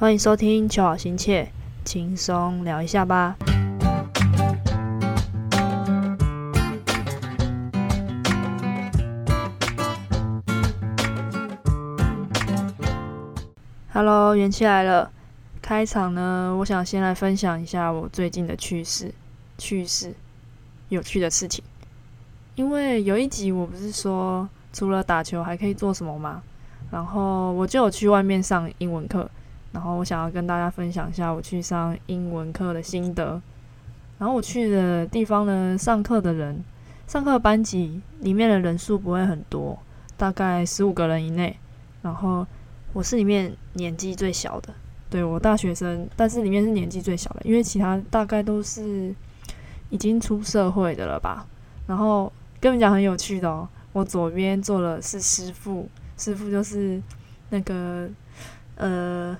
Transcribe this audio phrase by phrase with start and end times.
[0.00, 1.42] 欢迎收听《求好心切》，
[1.84, 3.36] 轻松聊一下吧。
[13.92, 15.10] Hello，元气来了。
[15.60, 19.12] 开场呢，我想先来分享一下我最近的趣事、
[19.58, 20.14] 趣事、
[20.90, 21.64] 有趣的事情。
[22.54, 26.40] 因为有一集我不是说，除了打球还可以做什么吗？
[26.92, 29.28] 然后我就有去外面上英文课，
[29.72, 33.40] 然后我想要跟大家分享一下我去上英文课的心得。
[34.18, 36.64] 然后我去的地方呢，上课的人，
[37.06, 39.78] 上课班级里面的人数不会很多，
[40.16, 41.56] 大概十五个人以内。
[42.02, 42.46] 然后
[42.92, 44.74] 我是里面年纪最小的，
[45.10, 49.14] 对我大学生，但是里面是年纪最小的，因为其他大概都是
[49.90, 51.46] 已经出社会的了吧。
[51.86, 55.88] 然后跟你讲很有趣的哦，我左边坐的是师傅。
[56.16, 57.00] 师傅就是
[57.50, 58.08] 那个
[58.74, 59.38] 呃，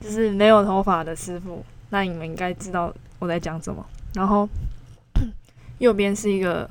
[0.00, 1.64] 就是没有头发的师傅。
[1.90, 3.84] 那你们应该知道我在讲什么。
[4.14, 4.48] 然后
[5.78, 6.68] 右边是一个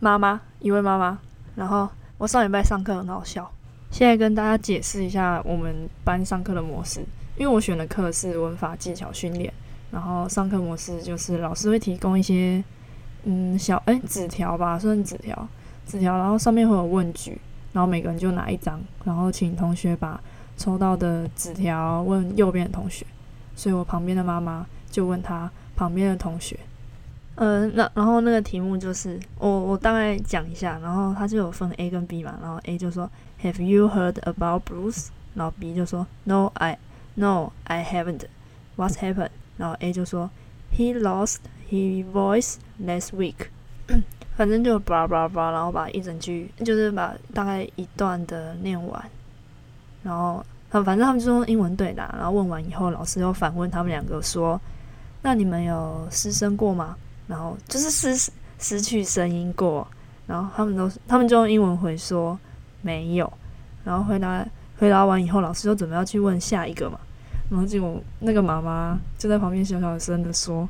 [0.00, 1.18] 妈妈，一位妈妈。
[1.54, 3.50] 然后我上礼拜上课很好笑，
[3.90, 7.00] 现在跟大家解释一下我们班上课的模式。
[7.36, 9.52] 因为我选的课是文法技巧训练，
[9.90, 12.62] 然后上课模式就是老师会提供一些
[13.24, 15.48] 嗯小哎纸条吧，算纸条，
[15.86, 17.40] 纸条，然后上面会有问句。
[17.72, 20.20] 然后每个人就拿一张，然后请同学把
[20.56, 23.06] 抽到的纸条问右边的同学。
[23.54, 26.58] 所以我旁边的妈妈就问他旁边的同学，
[27.34, 33.10] 呃，那然后那个题目就是我我大概讲一下，然后他就有分 A 跟 B 嘛，然后 A 就说
[33.42, 35.08] Have you heard about Bruce？
[35.34, 36.78] 然后 B 就说 No I
[37.14, 38.22] No I haven't.
[38.76, 39.30] What's happened？
[39.58, 40.30] 然后 A 就说
[40.74, 41.36] He lost
[41.70, 43.48] his voice last week.
[44.34, 49.10] 反正就叭叭叭，然后把一整句就是把大概一段的念完，
[50.02, 54.60] 然后反正他们就用英文对答，然后问完以后，老师又反问他们两个说
[55.22, 56.96] ：“那你们有失声过吗？”
[57.28, 59.86] 然后就是失失去声音过，
[60.26, 62.38] 然后他们都他们就用英文回说
[62.80, 63.32] 没有，
[63.84, 64.44] 然后回答
[64.78, 66.98] 回答完以后，老师就准备要去问下一个嘛，
[67.50, 70.68] 然后结果那个妈妈就在旁边小小声的说：“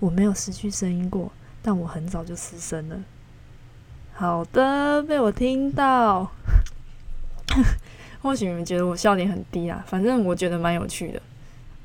[0.00, 1.30] 我没有失去声音过。”
[1.64, 2.96] 但我很早就失声了。
[4.14, 6.28] 好的，被我听到。
[8.22, 11.20] 或许你们觉得我笑点很低啊，反正我觉得蛮有趣的。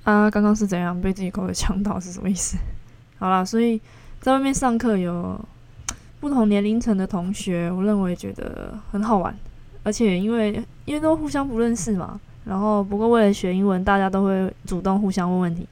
[0.04, 2.58] 啊，刚刚是怎样被自己口口呛到是什么意思？
[3.20, 3.82] 好啦，所以
[4.22, 5.38] 在外面上课有
[6.22, 9.36] 不同年龄层的同学，我认为觉得很好玩，
[9.84, 15.68] 而且因为因为都互相不认识嘛，然后不过为了学英文，大家都会主动互相问问题，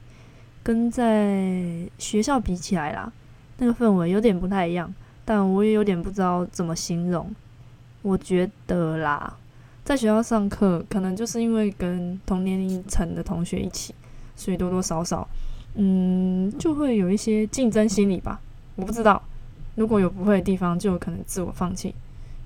[0.62, 3.10] 跟在学校比起来啦。
[3.58, 4.92] 那个氛围有点不太一样，
[5.24, 7.34] 但我也有点不知道怎么形容。
[8.02, 9.34] 我觉得啦，
[9.86, 13.94] 在学校上课，可能就是因为跟同年龄层的同学一起，
[14.34, 15.28] 所以多多少少，
[15.76, 18.40] 嗯，就会有一些竞争心理吧。
[18.74, 19.22] 我不知道，
[19.76, 21.94] 如果有不会的地方，就有可能自我放弃，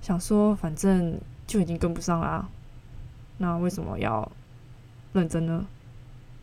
[0.03, 2.47] 想说反正就已经跟不上啦，
[3.39, 4.31] 那为什么要
[5.15, 5.65] 认真呢？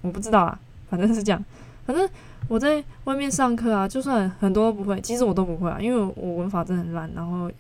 [0.02, 0.60] 我不知道啊，
[0.90, 1.46] 反正是这样。
[1.86, 2.10] 反正
[2.48, 7.08] 我在外面上课啊，就算很多不会，其实我都不会啊，因为我文法真的很烂。
[7.14, 7.52] 然后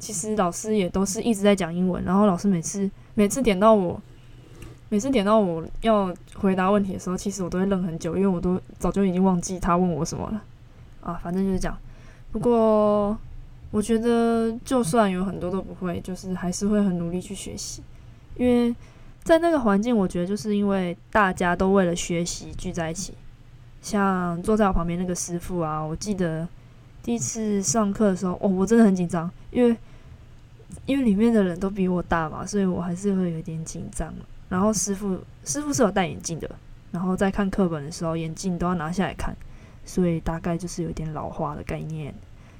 [0.00, 4.00] 其实老师也都是一直在讲英文，然后老师每次每次点到我，
[4.88, 10.42] 每次点到我要回答问题的时候，其实我都会愣很久，因为我都早就已经忘记他问我什么了
[11.02, 11.20] 啊。
[11.22, 11.78] 反正就是这样。
[12.32, 13.16] 不过
[13.70, 17.82] 我觉得就算有很多都不会，就是还是会很努力去学习，
[18.36, 18.74] 因为
[19.22, 23.12] 在那个环境，我觉得就是因为大家都为了学习聚在一起。
[23.82, 26.46] 像坐在我旁边那个师傅啊，我记得
[27.02, 29.74] 第一次上课的时候，哦，我真的很紧张，因为
[30.86, 34.12] 因为里面的人都比我大嘛，所以我还是会有点紧张。
[34.48, 36.50] 然后师傅师傅是有戴眼镜的，
[36.90, 39.36] 然后在看课本的时候，眼镜都要拿下来看，
[39.84, 42.14] 所以大概就是有点老化的概念。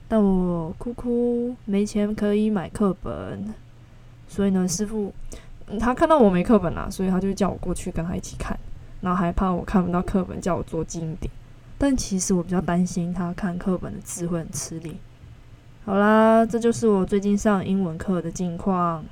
[0.06, 3.52] 但我哭哭没钱可以买课本，
[4.28, 5.12] 所以呢，师傅
[5.78, 8.58] 他看到我没课本啊，所以他就叫我过去跟他一起看。
[9.00, 11.32] 然后还怕我看不到课本，叫我做近一点。
[11.78, 14.96] 但其实我比较担心他看课本的字会很吃力。
[15.90, 19.04] 好啦，这就是我最近上英文课的近况。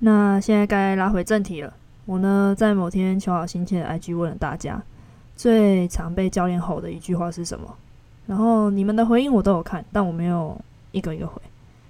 [0.00, 1.72] 那现在该拉回正题了。
[2.04, 4.82] 我呢，在某天求好心切的 IG 问了大家，
[5.36, 7.72] 最常被教练吼的一句话是什么？
[8.26, 10.60] 然后你们的回应我都有看，但我没有
[10.90, 11.40] 一个一个回。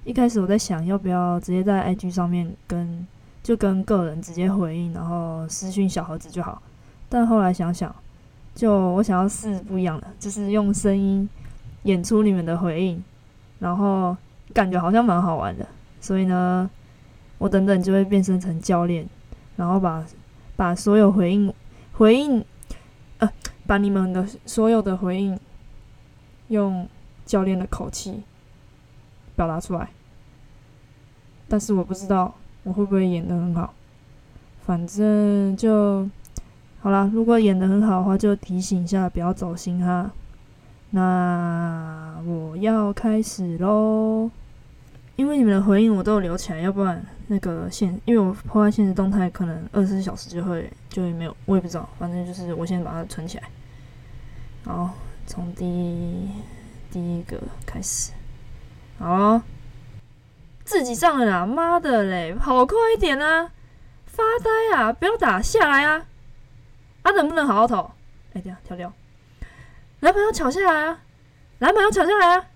[0.05, 3.07] 一开始我在想，要不要直接在 IG 上面跟。
[3.43, 6.61] 就跟个人直接回应，然后私讯小盒子就好。
[7.09, 7.95] 但后来想想，
[8.55, 11.27] 就我想要试不一样的，就是用声音
[11.85, 13.03] 演出你们的回应，
[13.59, 14.17] 然后
[14.53, 15.67] 感觉好像蛮好玩的。
[16.01, 16.71] 所以呢，
[17.39, 19.07] 我等等就会变身成教练，
[19.57, 20.05] 然后把
[20.55, 21.53] 把所有回应
[21.93, 22.45] 回应，
[23.19, 23.29] 呃，
[23.67, 25.39] 把你们的所有的回应
[26.49, 26.89] 用
[27.25, 28.23] 教练的口气
[29.35, 29.89] 表达出来。
[31.49, 33.73] 但是我不知道我会不会演得很好，
[34.65, 36.09] 反正就
[36.81, 37.11] 好啦。
[37.13, 40.11] 如果演得很好的话，就提醒一下，不要走心哈。
[40.91, 44.31] 那我要开始喽，
[45.17, 53.45] 因为你们的回应我都有留起来，要不然那个现，因为我破坏现实动态，可能二十四小时就会就会没有，我也不知道，反正就是我先把它存起来。
[54.65, 54.95] 好，
[55.27, 56.29] 从第
[56.91, 58.13] 第一个开始，
[58.99, 59.41] 好。
[60.65, 61.47] 自己上了啦！
[61.47, 63.53] 妈的嘞，跑快一点啊！
[64.05, 64.93] 发呆啊！
[64.93, 66.05] 不要打下来啊！
[67.03, 67.89] 啊，能不能好好投？
[68.33, 68.93] 哎，这样跳掉。
[70.07, 71.01] 篮板要抢下来啊！
[71.59, 72.47] 篮板要抢下来啊！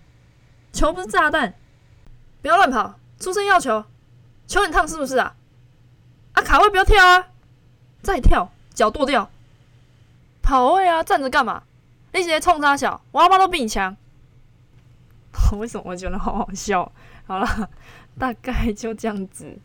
[0.73, 1.53] 球不是炸弹，
[2.41, 2.95] 不要乱跑！
[3.19, 3.85] 出声要球，
[4.47, 5.35] 球很烫是不是啊？
[6.35, 7.27] 啊，卡位不要跳啊！
[8.03, 9.29] 再跳，脚跺掉。
[10.41, 11.65] 跑位啊，站着干嘛？
[12.13, 13.97] 那些冲他小，我他妈都比你强。
[15.59, 16.93] 为什么我觉得好好笑？
[17.27, 17.69] 好了。
[18.17, 19.59] 大概就这样子，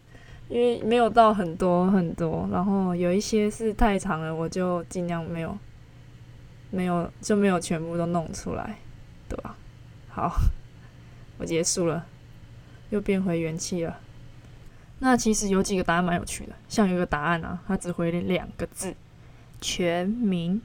[0.49, 5.55] 因为没有到很多很多，然后有一些是太长了，我就尽量没有，
[6.75, 8.77] 没有就没有全部都弄出来，
[9.29, 9.55] 对吧？
[10.09, 10.35] 好，
[11.39, 12.05] 我结束了，
[12.89, 13.97] 又变回元气了。
[14.99, 18.93] 那其实有几个答案蛮有趣的，像有一个答案啊，他只回了两个字
[19.61, 20.61] “全名”。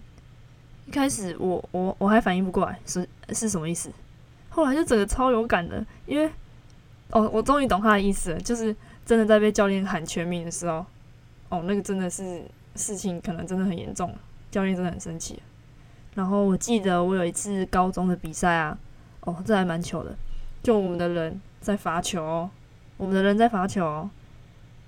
[0.87, 3.91] 一开始我我我还反应不过来是是什么意思，
[4.49, 6.31] 后来就整个超有感的，因为。
[7.13, 8.73] 哦，我终于懂他的意思了，就是
[9.05, 10.87] 真的在被教练喊全名的时候，
[11.49, 12.41] 哦，那个真的是
[12.77, 14.15] 事情可能真的很严重，
[14.49, 15.43] 教练真的很生气。
[16.15, 18.77] 然后我记得我有一次高中的比赛啊，
[19.21, 20.15] 哦，这还蛮糗的，
[20.63, 22.49] 就我们的人在罚球，
[22.97, 24.09] 我们的人在罚球，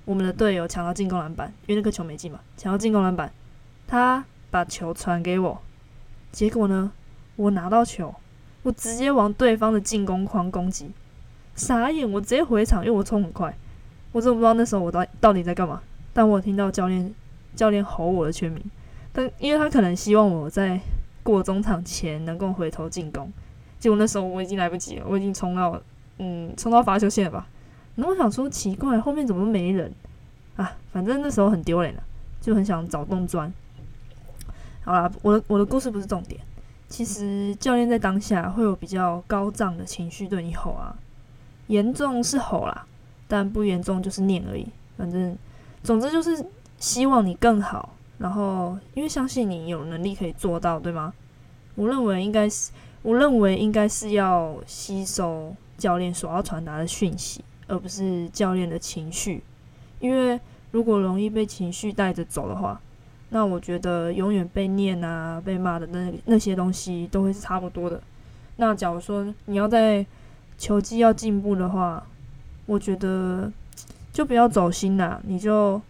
[0.05, 3.33] 我们的队友抢到进攻篮板，因为那个球没进嘛，抢到进攻篮板，
[3.87, 5.63] 他把球传给我，
[6.31, 6.91] 结果呢，
[7.37, 8.15] 我拿到球，
[8.63, 10.91] 我直接往对方的进攻框攻击。
[11.55, 12.11] 傻眼！
[12.11, 13.55] 我直接回场，因为我冲很快，
[14.11, 15.83] 我真的不知道那时候我到到底在干嘛。
[16.15, 17.15] 但我听到教练
[17.55, 18.63] 教练吼我的全名，
[19.13, 20.81] 但因为他可能希望我在
[21.23, 23.33] 过中场前能够回头进攻，
[23.79, 25.81] 结果那时候我已经来不及了，我已经冲到
[26.19, 27.47] 嗯冲到罚球线了吧。
[27.95, 29.93] 然后我想说奇怪，后面怎么没人
[30.57, 30.77] 啊？
[30.93, 32.03] 反正那时候很丢脸了，
[32.41, 33.53] 就很想找洞钻。
[34.85, 36.41] 好啦，我的我的故事不是重点。
[36.89, 40.97] 其实教练在当下会有比较高涨的情绪对你吼啊。
[41.69, 42.87] 严重是吼啦，
[43.29, 44.67] 但不严重就是念而已。
[44.97, 45.37] 反正，
[45.83, 46.45] 总之就是
[46.79, 47.95] 希望你更好。
[48.23, 51.13] 然后，因为相信你有能力可以做到，对吗？
[51.75, 52.71] 我认为应该是，
[53.03, 59.43] 我认为应该是要吸收教练所要传达的讯息，而不是教练的情绪。
[59.99, 60.39] 因为
[60.71, 62.81] 如果容易被情绪带着走的话，
[63.31, 68.01] 那我觉得永远被念啊、被骂的那那些东西都会是差不多的。
[68.55, 70.07] 那假如说你要在
[70.59, 72.07] 球技要进步的话，
[72.67, 73.51] 我觉得
[74.13, 75.83] 就不要走心啦，你就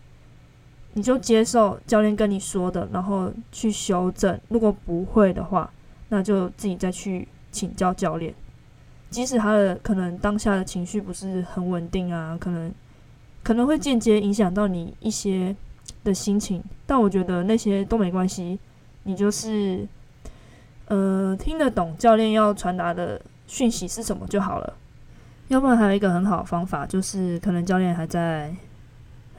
[0.94, 4.38] 你就接受教练跟你说的，然后去修正。
[4.48, 5.70] 如果不会的话，
[6.08, 8.34] 那就自己再去请教教练。
[9.10, 12.72] 即使他的可能当下的情绪不是很稳定啊，可能
[13.42, 15.54] 可能会间接影响到你一些
[16.04, 18.58] 的心情，但我觉得那些都没关系。
[19.02, 19.86] 你就是
[20.86, 23.20] 呃听得懂教练要传达的。
[23.44, 24.76] 讯息是什么就好了，
[25.48, 28.54] 要不然还有一个很好的方法，就是可能教练还在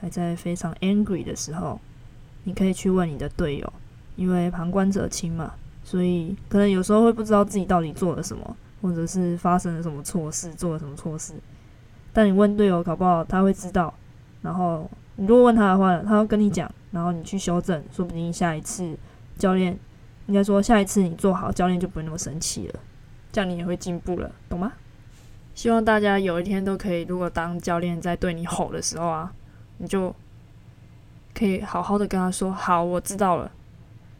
[0.00, 1.80] 还在非常 angry 的时候，
[2.44, 3.72] 你可以去问你的队友，
[4.16, 11.34] 因为旁观者清嘛，所以可能有时候会不知道自己到底做了什么，或者是发生了什么错事，做了什么错事。
[12.12, 13.92] 但你问队友搞不好他会知道，
[14.42, 18.96] 然后你如果问他的话，他会跟你讲，然后你去修正，说不定下一次
[19.36, 19.76] 教练
[20.26, 22.80] 应该说下一次你做好，教练就不会那么生气了。
[23.32, 24.72] 这样你也会进步了，懂吗？
[25.54, 29.32] 希望大家有一天都可以，如果当教练在对你吼的时候啊，
[29.78, 30.14] 你就
[31.34, 33.50] 可以好好的跟他说：“好，我知道了。”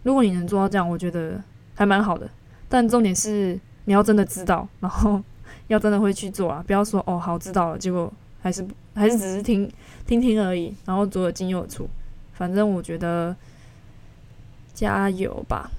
[0.03, 1.41] 如果你能做到这样，我觉得
[1.75, 2.29] 还蛮好的。
[2.69, 5.23] 但重点是你要真的知道，然后
[5.69, 6.63] 要真的会去做啊！
[6.67, 9.71] 不要说“哦，好，知道了”，结果还是还是只是听
[10.07, 11.89] 听听而已，然后左耳进右耳出。
[12.33, 13.35] 反正我觉得
[14.75, 15.71] 加油吧，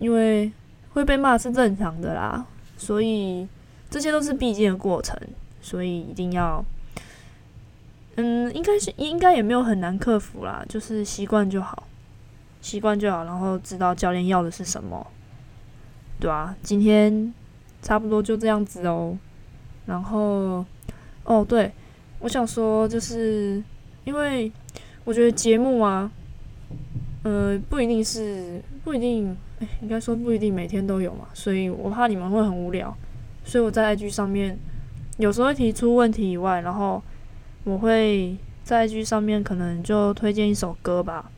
[0.00, 0.50] 因为
[0.94, 2.44] 会被骂是正常的啦。
[2.76, 3.46] 所以
[3.90, 5.16] 这些都是必经的过程，
[5.60, 6.64] 所以一定要，
[8.20, 11.84] 嗯，应该是应该也没有很难克服啦，就是习惯就好，
[12.60, 15.06] 习惯就好，然后知道教练要的是什么，
[16.18, 17.32] 对啊，今天
[17.80, 19.16] 差不多就这样子哦。
[19.86, 20.66] 然后，
[21.22, 21.72] 哦，对，
[22.18, 23.62] 我想说，就是
[24.02, 24.50] 因为
[25.04, 26.10] 我觉得节目啊，
[27.22, 32.92] 呃，不一定是，不一定，哎，应该说不一定每天都有嘛，所以我怕你们会很无聊，
[33.44, 34.58] 所以我在 IG 上面
[35.18, 37.00] 有时候会提出问题以外，然后
[37.64, 41.30] 我会在 IG 上面可能就推荐一首歌吧，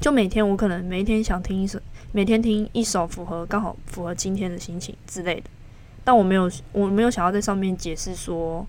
[0.00, 1.78] 就每天我可能每一天想听一首，
[2.12, 5.50] 每天听一首符合刚好符合今天的心情之类的，
[6.04, 8.66] 但我没有我没有想要在上面解释说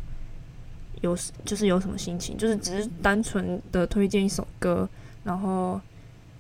[1.02, 4.88] 有就是有什么心情，就是只是单纯的推荐一首歌，
[5.24, 5.80] 然后。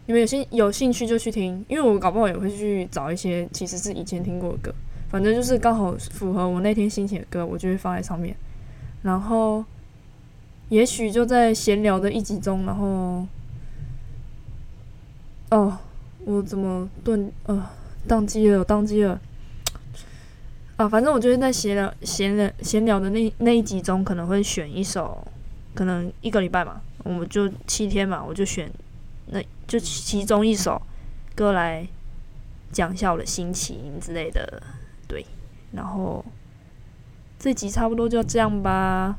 [0.06, 4.74] 你们有兴有兴趣就去听，因为我搞不好也会去找一些其实是以前听过的歌，
[5.08, 8.36] 反正就是刚好符合我那天心情的歌，我就会放在上面。
[9.04, 9.64] 然后，
[10.70, 13.26] 也许就在闲聊的一集中，然后，
[15.50, 15.78] 哦，
[16.26, 17.70] 我怎么顿呃
[18.08, 18.64] 宕机了？
[18.66, 19.20] 宕机了
[20.78, 20.88] 啊！
[20.88, 25.28] 反正我就是在闲聊闲聊闲聊的那那一集中，可能会选一首，
[25.74, 28.72] 可能一个礼拜嘛，我们就七天嘛，我就选。
[29.32, 30.82] 那就其中一首
[31.36, 31.88] 歌来
[32.72, 34.62] 讲一下我的心情之类的，
[35.08, 35.26] 对。
[35.72, 36.24] 然后
[37.38, 39.18] 这集差不多就这样吧。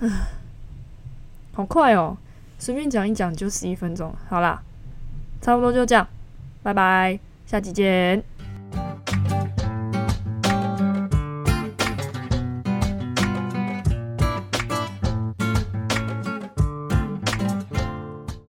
[1.54, 2.16] 好快哦，
[2.58, 4.60] 随便讲一讲就十一分钟，好啦，
[5.40, 6.06] 差不多就这样，
[6.62, 8.22] 拜拜，下期见。